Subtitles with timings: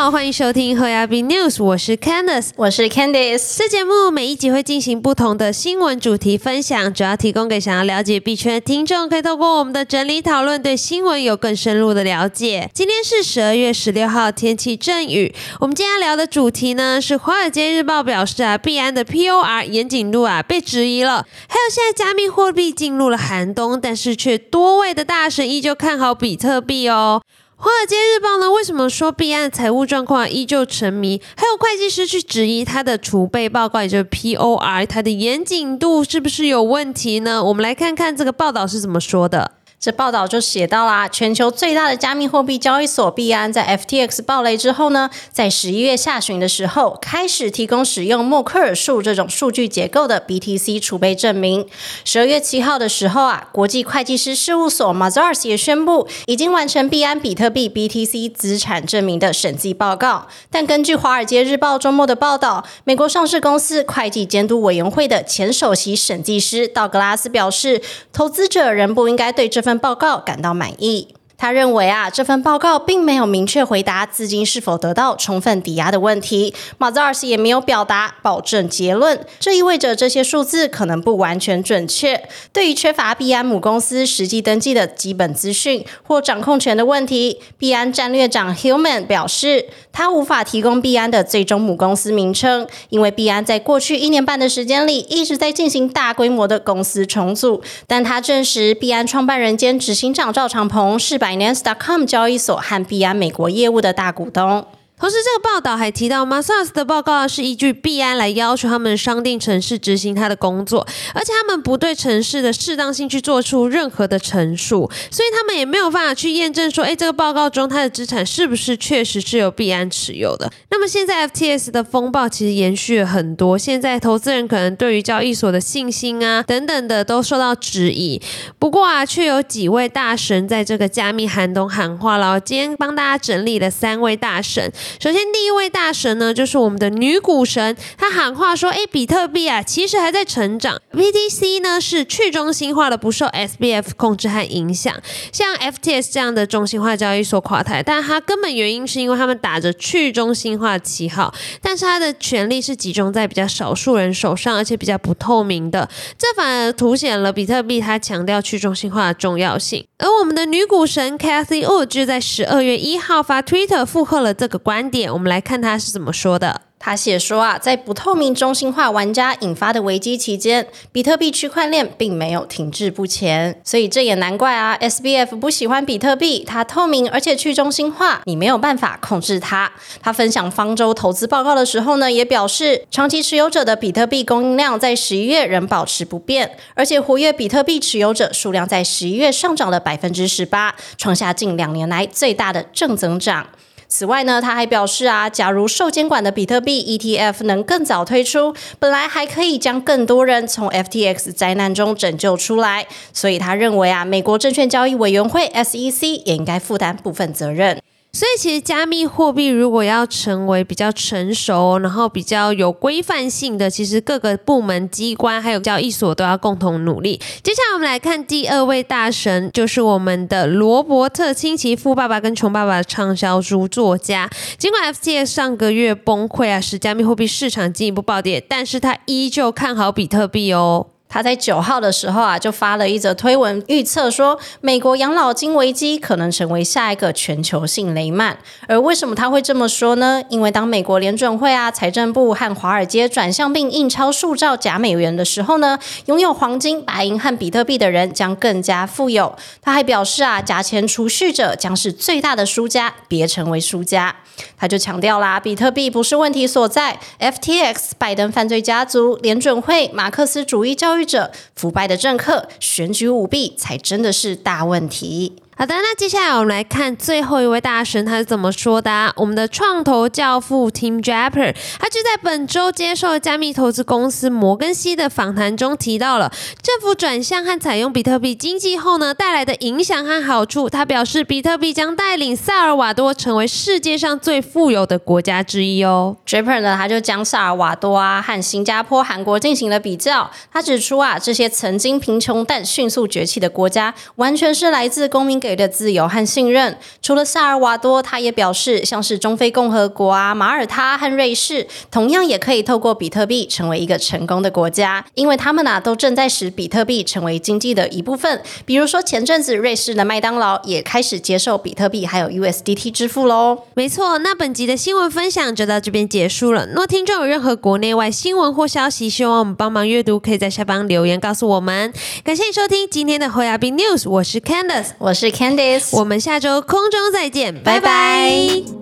[0.00, 3.58] 好，欢迎收听和亚币 News，我是 Candice，我是 Candice。
[3.58, 12.70] 这节目每一集会进行不同的新闻主题分享，主要提供给想要了解币圈的听众，可以透过我们的整理讨论，对新闻有更深入的了解。
[12.72, 15.34] 今天是十二月十六号，天气阵雨。
[15.58, 21.26] 我们今天要聊的主题呢，是《华尔街日报》表示啊，币安的 POR 严谨度啊被质疑了。
[21.46, 27.20] 还有现在加密货币进入了寒冬，但是却多位的大神依旧看好比特币哦。
[27.62, 28.50] 华尔街日报呢？
[28.50, 31.20] 为什么说币安财务状况依旧沉迷？
[31.36, 37.44] 还有会计师去质疑他的储备报告，也就是 POR，它的严谨度是不是有问题呢？
[37.44, 39.52] 我们来看看这个报道是怎么说的。
[39.80, 51.66] 这报道就写到啦，全球最大的加密货币交易所币安在 FTX 爆雷之后呢，在十一月下旬的时候，开始提供使用默克尔数这种数据结构的 BTC 储备证明。
[52.04, 60.26] 十二月七号的时候啊，国际会计师事务所 Mazars 也宣布，已经完成币安比特币 BTC 资产证明的审计报告。
[60.50, 67.80] 但根据《华尔街日报》周末的报道，美国上市公司会计监督委员会的前首席审计师道格拉斯表示，
[68.12, 71.14] 投资者仍不应该对这份报告感到满意。
[71.40, 76.54] 他认为啊，这份报告并没有明确回答资金是否得到充分抵押的问题。
[76.76, 82.22] 马兹尔斯也没有表达保证结论，这意味着这些数字可能不完全准确。
[82.52, 97.62] 对于缺乏币安母公司实际登记的基本资讯或掌控权的问题，币安战略长 Hillman 表示，他无法提供币安的最终母公司名称，因为币安在过去一年半的时间里一直在进行大规模的公司重组。
[97.86, 101.29] 但他证实，币安创办人兼执行长赵长鹏是百。
[101.30, 104.66] Finance.com 交易所和币安美国业务的大股东。
[105.00, 120.52] 同时，这个报道还提到，Masas 的报告是依据币安来要求他们商定城市执行他的工作，而且他们不对城市的适当性去做出任何的陈述，所以他们也没有办法去验证说，哎，这个报告中他的资产是不是确实是由币安持有的。
[120.68, 128.20] 那么现在 FTS 的风暴其实延续了很多，现在投资人可能对于交易所的信心啊等等的都受到质疑。
[128.58, 132.38] 不过啊，却有几位大神在这个加密寒冬喊话了。
[132.38, 134.70] 今天帮大家整理了三位大神。
[134.98, 140.80] 首先，第一位大神呢，就是我们的女股神，她喊话说：“哎，比特币啊，其实还在成长。
[140.92, 144.94] BTC 呢是去中心化的，不受 SBF 控制和影响。
[145.32, 151.32] 像 FTS 这样的中心化交易所垮台，但它根本原因是因为他们打着去中心化旗号，
[151.62, 155.88] 但是它的权力是集中在比较少数人手上，而且比较不透明的。
[156.18, 159.86] 这反而凸显了比特币它强调去中心化的重要性。
[159.98, 164.79] 而我们的女股神 Cathy Wood 就在十二月一号发 Twitter 附和了这个观。
[164.80, 166.62] 观点，我们来看他是怎么说的。
[166.78, 174.78] 他写说啊，在不透明中心化玩家引发的危机期间，比特币区块链并没有停滞不前，所以这也难怪啊。
[174.80, 179.70] SBF 不喜欢比特币，它透明而且去中心化，你没有办法控制它。
[180.00, 193.48] 他分享方舟投资报告的时候呢，也表示，长期持有者的比特币供应量在十一月仍保持不变，而且活跃比特币持有者数量在十一月上涨了百分之十八，创下近两年来最大的正增长。
[193.90, 202.86] 此外呢，他还表示啊，假如受监管的比特币 ETF 能更早推出，本来还可以将更多人从 FTX 灾难中拯救出来。
[203.12, 207.82] 所以他认为啊，美国证券交易委员会 SEC 也应该负担部分责任。
[208.12, 217.20] 所以，其实加密货币如果要成为比较成熟，然后比较有规范性的，其实各个部门机关还有交易所都要共同努力。
[217.42, 224.28] 接下来，我们来看第二位大神，就是我们的罗伯特清崎富爸爸跟穷爸爸的畅销书作家。
[224.58, 230.88] 尽管 FTX 上个月崩溃啊，使加密货币市场进一步暴跌，但是他依旧看好比特币哦。
[231.12, 238.38] 他在九号的时候啊，就发了一则推文，预测说美国养老金危机可能成为下一个全球性雷曼。
[238.68, 240.22] 而为什么他会这么说呢？
[240.28, 245.76] 因为当美国联准会啊、财政部和华尔街转向并印钞塑造假美元的时候呢，
[246.06, 249.34] 拥有黄金、白银和比特币的人将更加富有。
[249.60, 254.14] 他还表示啊，假钱储蓄者将是最大的输家，别成为输家。
[254.56, 260.99] 他就强调啦，比特币不是问题所在，FTX、拜登犯罪家族、联准会、马克思主义教育。
[261.04, 265.36] 者腐败的政客、选举舞弊，才真的是大问题。
[265.60, 268.90] 好的，那接下来我们来看最后一位大神他是怎么说的。
[268.90, 280.70] 啊我们的创投教父 Tim Draper，他就在本周接受加密投资公司摩根西的访谈中提到了政府转向和采用比特币经济后呢带来的影响和好处。
[280.70, 286.16] 他表示，比特币将带领萨尔瓦多成为世界上最富有的国家之一哦。
[286.26, 290.30] Draper 呢，他就将萨尔瓦多啊和新加坡、韩国进行了比较。
[290.50, 296.78] 他指出啊，这些曾经贫穷但迅速崛起的国家，完全是来自公民给给的自由和信任。
[297.02, 308.40] 除了萨尔瓦多，他也表示，像是中非共和国啊、马耳他和瑞士，同样也可以透过比特币成为一个成功的国家，因为他们啊都正在使比特币成为经济的一部分。
[308.64, 313.64] 比如说前阵子瑞士的麦当劳也开始接受比特币还有 USDT 支付喽。
[313.74, 316.64] 没错，那本集的新闻分享就到这边结束了。
[316.68, 321.92] 若听众有任何国内外新闻或消息，希望我们帮忙阅读，可以在下方留言告诉我们。
[322.22, 327.80] 感谢你收听今天的侯亚斌 News，我是 Candice，我是 Candice，我们下周空中再见，拜拜。
[327.80, 328.79] 拜